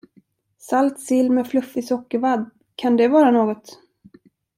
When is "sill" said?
0.99-1.31